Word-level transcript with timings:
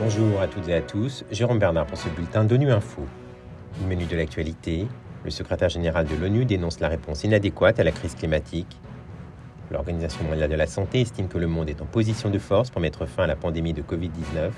Bonjour 0.00 0.40
à 0.40 0.46
toutes 0.46 0.68
et 0.68 0.74
à 0.74 0.80
tous, 0.80 1.24
Jérôme 1.30 1.58
Bernard 1.58 1.86
pour 1.86 1.98
ce 1.98 2.08
bulletin 2.08 2.44
d'ONU 2.44 2.70
Info. 2.70 3.02
Au 3.82 3.86
menu 3.86 4.06
de 4.06 4.16
l'actualité, 4.16 4.86
le 5.24 5.30
secrétaire 5.30 5.68
général 5.68 6.06
de 6.06 6.14
l'ONU 6.14 6.44
dénonce 6.44 6.80
la 6.80 6.88
réponse 6.88 7.24
inadéquate 7.24 7.78
à 7.78 7.84
la 7.84 7.90
crise 7.90 8.14
climatique. 8.14 8.80
L'Organisation 9.70 10.24
mondiale 10.24 10.50
de 10.50 10.54
la 10.54 10.66
santé 10.66 11.00
estime 11.00 11.28
que 11.28 11.36
le 11.36 11.46
monde 11.46 11.68
est 11.68 11.82
en 11.82 11.84
position 11.84 12.30
de 12.30 12.38
force 12.38 12.70
pour 12.70 12.80
mettre 12.80 13.06
fin 13.06 13.24
à 13.24 13.26
la 13.26 13.36
pandémie 13.36 13.74
de 13.74 13.82
Covid-19. 13.82 14.50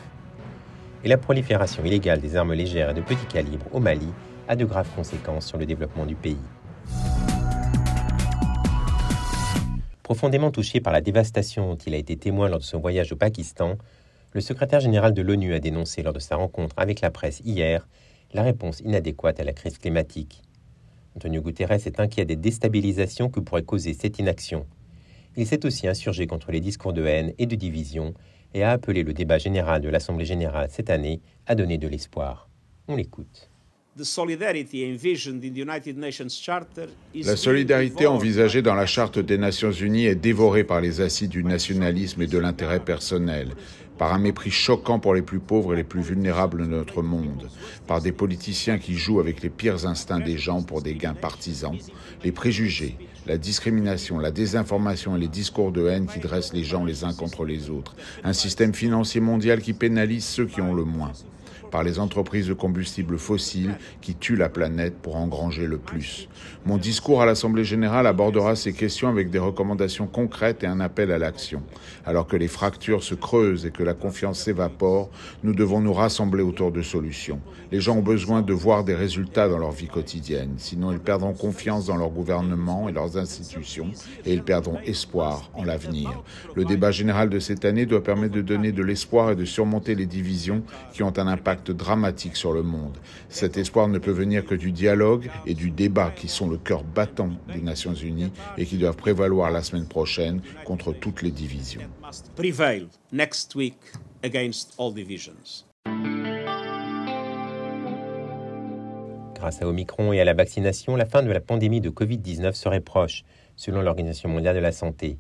Et 1.03 1.09
la 1.09 1.17
prolifération 1.17 1.85
illégale 1.85 2.21
des 2.21 2.37
armes 2.37 2.53
légères 2.53 2.91
et 2.91 2.95
de 2.95 3.01
petit 3.01 3.27
calibre 3.27 3.67
au 3.73 3.81
Mali 3.81 4.09
a 4.47 4.57
de 4.57 4.65
graves 4.65 4.91
conséquences 4.95 5.47
sur 5.47 5.59
le 5.59 5.67
développement 5.67 6.07
du 6.07 6.15
pays. 6.15 6.39
Profondément 10.11 10.51
touché 10.51 10.81
par 10.81 10.93
la 10.93 11.01
dévastation 11.01 11.69
dont 11.69 11.77
il 11.77 11.95
a 11.95 11.97
été 11.97 12.17
témoin 12.17 12.49
lors 12.49 12.59
de 12.59 12.65
son 12.65 12.81
voyage 12.81 13.13
au 13.13 13.17
Pakistan, 13.17 13.79
le 14.33 14.41
secrétaire 14.41 14.81
général 14.81 15.15
de 15.15 15.23
l'ONU 15.23 15.55
a 15.55 15.61
dénoncé 15.61 16.03
lors 16.03 16.13
de 16.13 16.19
sa 16.19 16.35
rencontre 16.35 16.75
avec 16.79 17.01
la 17.01 17.13
presse 17.13 17.41
hier 17.45 17.87
la 18.33 18.43
réponse 18.43 18.81
inadéquate 18.81 19.39
à 19.39 19.45
la 19.45 19.53
crise 19.53 19.79
climatique. 19.79 20.43
Antonio 21.15 21.41
Guterres 21.43 21.87
est 21.87 22.01
inquiet 22.01 22.25
des 22.25 22.35
déstabilisations 22.35 23.29
que 23.29 23.39
pourrait 23.39 23.63
causer 23.63 23.95
cette 23.95 24.19
inaction. 24.19 24.67
Il 25.37 25.47
s'est 25.47 25.65
aussi 25.65 25.87
insurgé 25.87 26.27
contre 26.27 26.51
les 26.51 26.61
discours 26.61 26.93
de 26.93 27.07
haine 27.07 27.33
et 27.39 27.47
de 27.47 27.55
division 27.55 28.13
et 28.53 28.65
a 28.65 28.73
appelé 28.73 29.05
le 29.05 29.13
débat 29.13 29.39
général 29.39 29.81
de 29.81 29.91
l'Assemblée 29.91 30.25
générale 30.25 30.71
cette 30.73 30.91
année 30.91 31.21
à 31.47 31.55
donner 31.55 31.79
de 31.79 31.87
l'espoir. 31.87 32.49
On 32.89 32.97
l'écoute. 32.97 33.50
La 33.97 34.05
solidarité 37.37 38.07
envisagée 38.07 38.63
dans 38.63 38.75
la 38.75 38.87
Charte 38.87 39.19
des 39.19 39.37
Nations 39.37 39.73
Unies 39.73 40.07
est 40.07 40.15
dévorée 40.15 40.63
par 40.63 40.81
les 40.81 41.01
acides 41.01 41.31
du 41.31 41.43
nationalisme 41.43 42.23
et 42.23 42.29
de 42.29 42.39
l'intérêt 42.39 42.79
personnel, 42.79 43.49
par 43.99 44.15
un 44.15 44.21
mépris 44.21 44.53
choquant 44.53 45.01
pour 45.01 45.13
les 45.13 45.23
plus 45.23 45.41
pauvres 45.41 45.75
et 45.75 45.77
les 45.77 45.85
plus 45.85 46.03
vulnérables 46.03 46.63
de 46.63 46.67
notre 46.67 47.03
monde, 47.03 47.49
par 47.89 48.01
des 48.01 48.13
politiciens 48.13 48.79
qui 48.79 48.95
jouent 48.95 49.19
avec 49.19 49.43
les 49.43 49.51
pires 49.51 49.85
instincts 49.87 50.21
des 50.21 50.39
gens 50.39 50.63
pour 50.63 50.83
des 50.83 50.95
gains 50.95 51.15
partisans, 51.15 51.77
les 52.23 52.33
préjugés, 52.33 52.97
la 53.27 53.39
discrimination, 53.39 54.21
la 54.21 54.31
désinformation 54.31 55.17
et 55.17 55.21
les 55.21 55.29
discours 55.29 55.73
de 55.73 55.89
haine 55.89 56.07
qui 56.07 56.21
dressent 56.21 56.53
les 56.53 56.65
gens 56.65 56.85
les 56.85 57.03
uns 57.03 57.13
contre 57.13 57.45
les 57.45 57.71
autres, 57.71 57.97
un 58.23 58.35
système 58.35 58.73
financier 58.73 59.21
mondial 59.21 59.61
qui 59.61 59.73
pénalise 59.73 60.25
ceux 60.25 60.47
qui 60.47 60.61
ont 60.61 60.75
le 60.75 60.85
moins 60.85 61.13
par 61.71 61.83
les 61.83 61.99
entreprises 61.99 62.49
de 62.49 62.55
combustibles 62.55 63.19
fossiles 63.19 63.77
qui 64.01 64.15
tuent 64.15 64.37
la 64.37 64.49
planète 64.49 64.95
pour 65.01 65.17
engranger 65.17 65.67
le 65.67 65.79
plus. 65.79 66.29
Mon 66.67 66.77
discours 66.77 67.23
à 67.23 67.27
l'Assemblée 67.27 67.65
générale 67.65 68.07
abordera 68.07 68.57
ces 68.57 68.73
questions 68.73 69.09
avec 69.09 69.31
des 69.31 69.39
recommandations 69.39 70.07
concrètes 70.07 70.63
et 70.65 70.67
un 70.67 70.81
appel 70.81 71.11
à 71.11 71.19
l'action. 71.19 71.63
Alors 72.05 72.27
que 72.27 72.37
les 72.37 72.49
fractures 72.49 73.03
se 73.03 73.15
creusent 73.15 73.67
et 73.67 73.71
que 73.71 73.83
la 73.83 73.95
confiance 73.95 74.41
s'évapore, 74.41 75.11
nous 75.43 75.55
devons 75.55 75.81
nous 75.81 75.93
rassembler 75.93 76.43
autour 76.43 76.73
de 76.73 76.83
solutions. 76.83 77.41
Les 77.73 77.81
gens 77.81 77.97
ont 77.97 78.03
besoin 78.03 78.43
de 78.43 78.53
voir 78.53 78.85
des 78.85 78.95
résultats 78.95 79.49
dans 79.49 79.59
leur 79.59 79.73
vie 79.73 79.89
quotidienne, 79.89 80.55
sinon 80.57 80.93
ils 80.93 80.99
perdront 80.99 81.33
confiance 81.33 81.87
dans 81.87 81.97
leur 81.97 82.11
gouvernement 82.11 82.89
et 82.89 82.93
leurs 82.93 83.17
institutions 83.17 83.91
et 84.25 84.33
ils 84.33 84.43
perdront 84.43 84.79
espoir 84.85 85.51
en 85.55 85.65
l'avenir. 85.65 86.23
Le 86.55 86.65
débat 86.65 86.91
général 86.91 87.29
de 87.29 87.39
cette 87.39 87.65
année 87.65 87.87
doit 87.87 88.03
permettre 88.03 88.35
de 88.35 88.43
donner 88.43 88.73
de 88.73 88.83
l'espoir 88.83 89.31
et 89.31 89.37
de 89.37 89.45
surmonter 89.45 89.95
les 89.95 90.07
divisions 90.07 90.63
qui 90.93 91.03
ont 91.03 91.13
un 91.17 91.27
impact 91.27 91.40
dramatique 91.73 92.37
sur 92.37 92.53
le 92.53 92.63
monde. 92.63 92.97
Cet 93.29 93.57
espoir 93.57 93.89
ne 93.89 93.99
peut 93.99 94.11
venir 94.11 94.45
que 94.45 94.55
du 94.55 94.73
dialogue 94.73 95.31
et 95.47 95.55
du 95.55 95.71
débat 95.71 96.13
qui 96.15 96.29
sont 96.29 96.49
le 96.49 96.57
cœur 96.57 96.85
battant 96.85 97.31
des 97.53 97.61
Nations 97.61 97.95
Unies 97.95 98.33
et 98.57 98.67
qui 98.67 98.77
doivent 98.79 98.97
prévaloir 98.97 99.51
la 99.51 99.63
semaine 99.63 99.87
prochaine 99.87 100.41
contre 100.65 100.93
toutes 100.93 101.23
les 101.23 101.31
divisions. 101.31 101.81
Grâce 109.35 109.63
à 109.63 109.67
Omicron 109.67 110.13
et 110.13 110.21
à 110.21 110.25
la 110.25 110.35
vaccination, 110.35 110.97
la 110.97 111.07
fin 111.07 111.23
de 111.23 111.31
la 111.31 111.41
pandémie 111.41 111.81
de 111.81 111.89
Covid-19 111.89 112.53
serait 112.53 112.81
proche, 112.81 113.25
selon 113.57 113.81
l'Organisation 113.81 114.29
mondiale 114.29 114.55
de 114.55 114.61
la 114.61 114.73
santé. 114.73 115.19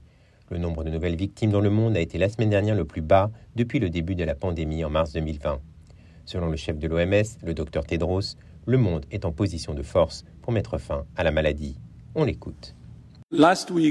Le 0.50 0.58
nombre 0.58 0.84
de 0.84 0.90
nouvelles 0.90 1.16
victimes 1.16 1.52
dans 1.52 1.60
le 1.60 1.70
monde 1.70 1.96
a 1.96 2.00
été 2.00 2.18
la 2.18 2.28
semaine 2.28 2.50
dernière 2.50 2.74
le 2.74 2.84
plus 2.84 3.02
bas 3.02 3.30
depuis 3.54 3.78
le 3.78 3.88
début 3.88 4.16
de 4.16 4.24
la 4.24 4.34
pandémie 4.34 4.84
en 4.84 4.90
mars 4.90 5.12
2020. 5.12 5.60
Selon 6.30 6.48
le 6.48 6.56
chef 6.56 6.78
de 6.78 6.86
l'OMS, 6.86 7.24
le 7.44 7.54
docteur 7.54 7.84
Tedros, 7.84 8.36
le 8.64 8.78
monde 8.78 9.04
est 9.10 9.24
en 9.24 9.32
position 9.32 9.74
de 9.74 9.82
force 9.82 10.24
pour 10.42 10.52
mettre 10.52 10.78
fin 10.78 11.04
à 11.16 11.24
la 11.24 11.32
maladie. 11.32 11.76
On 12.14 12.22
l'écoute. 12.22 12.76
La 13.32 13.56
semaine 13.56 13.88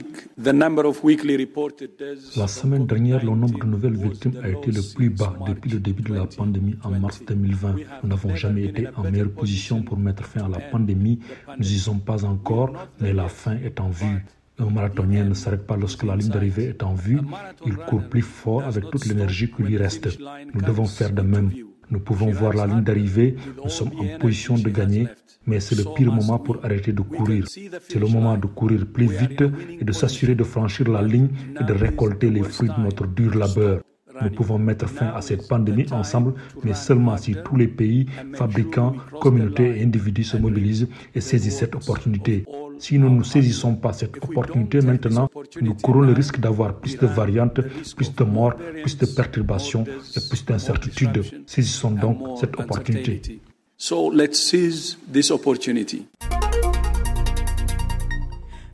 dernière, 2.86 3.26
le 3.26 3.32
nombre 3.32 3.60
de 3.60 3.66
nouvelles 3.66 3.98
victimes 3.98 4.40
a 4.42 4.48
été 4.48 4.72
le 4.72 4.82
plus 4.96 5.10
bas 5.10 5.36
depuis 5.46 5.70
le 5.70 5.82
début 5.82 6.02
de 6.02 6.14
la 6.14 6.28
pandémie 6.28 6.78
en 6.82 6.92
mars 6.92 7.22
2020. 7.28 7.76
Nous 8.04 8.10
n'avons 8.10 8.34
jamais 8.36 8.64
été 8.64 8.88
en 8.96 9.04
meilleure 9.04 9.32
position 9.32 9.82
pour 9.82 9.98
mettre 9.98 10.24
fin 10.24 10.46
à 10.46 10.48
la 10.48 10.60
pandémie. 10.60 11.20
Nous 11.58 11.66
n'y 11.66 11.78
sommes 11.78 12.00
pas 12.00 12.24
encore, 12.24 12.72
mais 13.02 13.12
la 13.12 13.28
fin 13.28 13.58
est 13.58 13.82
en 13.82 13.90
vue. 13.90 14.24
Un 14.60 14.70
marathonien 14.70 15.26
ne 15.26 15.34
s'arrête 15.34 15.68
pas 15.68 15.76
lorsque 15.76 16.04
la 16.04 16.16
ligne 16.16 16.30
d'arrivée 16.30 16.70
est 16.70 16.84
en 16.84 16.94
vue. 16.94 17.20
Il 17.66 17.76
court 17.76 18.04
plus 18.04 18.22
fort 18.22 18.64
avec 18.64 18.90
toute 18.92 19.06
l'énergie 19.08 19.52
qui 19.52 19.64
lui 19.64 19.76
reste. 19.76 20.08
Nous 20.54 20.62
devons 20.62 20.86
faire 20.86 21.12
de 21.12 21.22
même. 21.22 21.52
Nous 21.92 22.00
pouvons 22.00 22.32
voir 22.32 22.54
la 22.54 22.68
ligne 22.68 22.84
d'arrivée, 22.84 23.36
nous 23.64 23.70
sommes 23.70 23.92
en 24.00 24.20
position 24.20 24.56
de 24.56 24.70
gagner, 24.70 25.08
mais 25.46 25.60
c'est 25.60 25.76
le 25.76 25.86
pire 25.96 26.12
moment 26.12 26.38
pour 26.38 26.64
arrêter 26.64 26.94
de 26.94 27.02
courir. 27.02 27.46
C'est 27.48 28.00
le 28.00 28.08
moment 28.08 28.38
de 28.38 28.46
courir 28.48 28.86
plus 28.86 29.08
vite 29.08 29.44
et 29.80 29.84
de 29.84 29.92
s'assurer 29.92 30.36
de 30.36 30.44
franchir 30.44 30.88
la 30.90 31.02
ligne 31.02 31.30
et 31.60 31.64
de 31.64 31.74
récolter 31.74 32.30
les 32.30 32.44
fruits 32.44 32.70
de 32.70 32.82
notre 32.82 33.08
dur 33.08 33.36
labeur. 33.36 33.82
Nous 34.22 34.30
pouvons 34.30 34.58
mettre 34.58 34.88
fin 34.88 35.08
à 35.08 35.22
cette 35.22 35.48
pandémie 35.48 35.92
ensemble, 35.92 36.34
mais 36.64 36.74
seulement 36.74 37.18
si 37.18 37.36
tous 37.46 37.56
les 37.56 37.68
pays, 37.68 38.06
fabricants, 38.34 38.96
communautés 39.22 39.80
et 39.80 39.84
individus 39.84 40.26
se 40.26 40.38
mobilisent 40.38 40.88
et 41.16 41.22
saisissent 41.22 41.58
cette 41.58 41.76
opportunité. 41.76 42.46
Si 42.80 42.98
nous 42.98 43.10
ne 43.10 43.24
saisissons 43.24 43.76
pas 43.76 43.92
cette 43.92 44.18
opportunité 44.24 44.82
maintenant, 44.82 45.30
nous 45.62 45.74
courons 45.74 46.02
le 46.02 46.14
risque 46.14 46.40
d'avoir 46.40 46.76
plus 46.76 46.98
de 46.98 47.06
variantes, 47.06 47.60
plus 47.96 48.16
de 48.16 48.24
morts, 48.24 48.56
plus 48.56 48.98
de 48.98 49.06
perturbations 49.06 49.84
et 49.84 50.20
plus 50.30 50.46
d'incertitudes. 50.46 51.24
Saisissons 51.46 51.92
donc 51.92 52.40
cette 52.40 52.58
opportunité. 52.60 53.22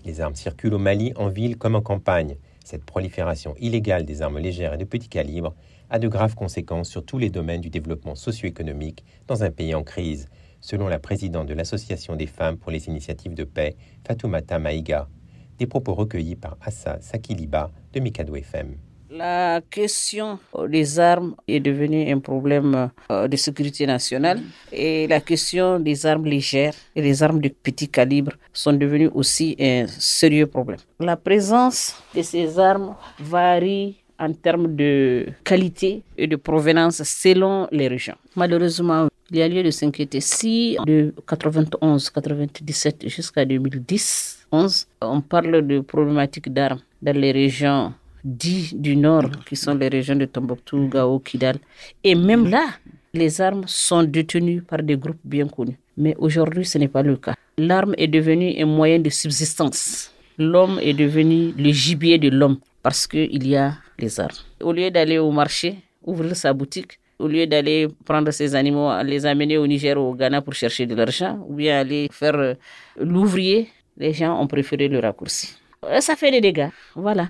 Les 0.05 0.21
armes 0.21 0.35
circulent 0.35 0.75
au 0.75 0.79
Mali 0.79 1.13
en 1.15 1.29
ville 1.29 1.57
comme 1.57 1.75
en 1.75 1.81
campagne. 1.81 2.35
Cette 2.65 2.83
prolifération 2.83 3.53
illégale 3.59 4.05
des 4.05 4.23
armes 4.23 4.39
légères 4.39 4.73
et 4.73 4.77
de 4.77 4.85
petit 4.85 5.07
calibre 5.07 5.53
a 5.91 5.99
de 5.99 6.07
graves 6.07 6.33
conséquences 6.33 6.89
sur 6.89 7.05
tous 7.05 7.19
les 7.19 7.29
domaines 7.29 7.61
du 7.61 7.69
développement 7.69 8.15
socio-économique 8.15 9.05
dans 9.27 9.43
un 9.43 9.51
pays 9.51 9.75
en 9.75 9.83
crise 9.83 10.27
selon 10.61 10.87
la 10.87 10.97
présidente 10.97 11.47
de 11.47 11.53
l'Association 11.53 12.15
des 12.15 12.25
femmes 12.25 12.57
pour 12.57 12.71
les 12.71 12.87
initiatives 12.87 13.35
de 13.35 13.43
paix, 13.43 13.75
Fatoumata 14.03 14.57
Maïga. 14.57 15.07
Des 15.59 15.67
propos 15.67 15.93
recueillis 15.93 16.35
par 16.35 16.57
Assa 16.59 16.99
Sakiliba 17.01 17.71
de 17.93 17.99
Mikado 17.99 18.35
FM. 18.35 18.75
La 19.09 19.61
question 19.69 20.39
des 20.67 20.99
armes 20.99 21.35
est 21.47 21.59
devenue 21.59 22.11
un 22.11 22.19
problème 22.19 22.89
euh, 23.11 23.27
de 23.27 23.35
sécurité 23.37 23.85
nationale 23.85 24.41
et 24.73 25.05
la 25.07 25.21
question 25.21 25.79
des 25.79 26.05
armes 26.07 26.25
légères 26.25 26.73
et 26.95 27.01
les 27.03 27.21
armes 27.21 27.39
de 27.39 27.49
petit 27.49 27.87
calibre 27.87 28.31
sont 28.51 28.73
devenues 28.73 29.11
aussi 29.13 29.55
un 29.59 29.85
sérieux 29.87 30.47
problème. 30.47 30.79
La 30.99 31.17
présence 31.17 31.95
de 32.15 32.23
ces 32.23 32.57
armes 32.57 32.95
varie 33.19 33.95
en 34.17 34.33
termes 34.33 34.75
de 34.75 35.27
qualité 35.43 36.01
et 36.17 36.25
de 36.25 36.35
provenance 36.35 37.03
selon 37.03 37.67
les 37.71 37.87
régions. 37.87 38.15
Malheureusement, 38.35 39.07
il 39.29 39.37
y 39.37 39.41
a 39.41 39.47
lieu 39.47 39.61
de 39.61 39.71
s'inquiéter. 39.71 40.19
Si 40.19 40.77
de 40.85 41.13
91, 41.27 42.09
97 42.09 43.07
jusqu'à 43.07 43.45
2010, 43.45 44.47
11, 44.51 44.87
on 45.01 45.21
parle 45.21 45.65
de 45.67 45.79
problématiques 45.81 46.51
d'armes 46.51 46.79
dans 47.01 47.15
les 47.15 47.31
régions 47.31 47.93
dites 48.25 48.81
du 48.81 48.95
nord, 48.97 49.29
qui 49.47 49.55
sont 49.55 49.75
les 49.75 49.87
régions 49.87 50.15
de 50.15 50.25
Tombouctou, 50.25 50.89
Gao, 50.89 51.19
Kidal. 51.19 51.57
Et 52.03 52.15
même 52.15 52.47
là, 52.49 52.65
les 53.13 53.39
armes 53.39 53.63
sont 53.67 54.03
détenues 54.03 54.61
par 54.61 54.81
des 54.81 54.97
groupes 54.97 55.21
bien 55.23 55.47
connus. 55.47 55.77
Mais 55.95 56.15
aujourd'hui, 56.17 56.65
ce 56.65 56.77
n'est 56.77 56.87
pas 56.89 57.03
le 57.03 57.15
cas. 57.15 57.35
L'arme 57.57 57.93
est 57.97 58.07
devenue 58.07 58.53
un 58.61 58.65
moyen 58.65 58.99
de 58.99 59.09
subsistance. 59.09 60.11
L'homme 60.37 60.79
est 60.81 60.93
devenu 60.93 61.53
le 61.57 61.71
gibier 61.71 62.17
de 62.17 62.29
l'homme 62.29 62.57
parce 62.83 63.07
qu'il 63.07 63.47
y 63.47 63.55
a 63.55 63.75
les 63.99 64.19
armes. 64.19 64.35
Au 64.61 64.73
lieu 64.73 64.91
d'aller 64.91 65.17
au 65.19 65.31
marché, 65.31 65.75
ouvrir 66.03 66.35
sa 66.35 66.51
boutique, 66.51 66.99
au 67.19 67.27
lieu 67.27 67.47
d'aller 67.47 67.87
prendre 68.03 68.31
ces 68.31 68.55
animaux, 68.55 68.91
les 69.03 69.25
amener 69.25 69.57
au 69.57 69.65
Niger 69.65 69.97
ou 69.97 70.09
au 70.11 70.13
Ghana 70.13 70.41
pour 70.41 70.53
chercher 70.53 70.85
de 70.85 70.95
l'argent, 70.95 71.39
ou 71.47 71.53
bien 71.55 71.79
aller 71.79 72.09
faire 72.11 72.35
euh, 72.35 72.53
l'ouvrier, 72.99 73.69
les 73.97 74.11
gens 74.11 74.37
ont 74.41 74.47
préféré 74.47 74.89
le 74.89 74.99
raccourci. 74.99 75.55
Euh, 75.85 76.01
ça 76.01 76.15
fait 76.17 76.31
des 76.31 76.41
dégâts. 76.41 76.69
Voilà. 76.95 77.29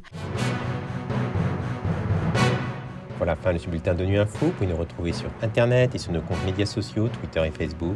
Voilà, 3.26 3.42
fin 3.42 3.54
de 3.54 3.58
ce 3.58 3.68
bulletin 3.68 3.96
de 3.96 4.06
Nuit 4.06 4.20
Info. 4.20 4.46
Vous 4.46 4.52
pouvez 4.52 4.68
nous 4.68 4.78
retrouver 4.78 5.12
sur 5.12 5.28
Internet 5.42 5.96
et 5.96 5.98
sur 5.98 6.12
nos 6.12 6.22
comptes 6.22 6.46
médias 6.46 6.68
sociaux, 6.68 7.08
Twitter 7.08 7.42
et 7.44 7.50
Facebook. 7.50 7.96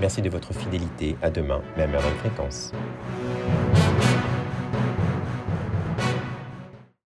Merci 0.00 0.20
de 0.20 0.28
votre 0.28 0.52
fidélité. 0.52 1.14
À 1.22 1.30
demain, 1.30 1.62
même 1.76 1.94
heure, 1.94 2.02
même 2.02 2.16
fréquence. 2.16 2.72